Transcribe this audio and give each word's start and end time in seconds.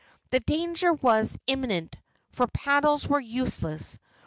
The 0.31 0.39
danger 0.39 0.93
was 0.93 1.37
imminent, 1.45 1.95
for 2.31 2.47
paddles 2.47 3.07
were 3.07 3.19
useless. 3.19 3.99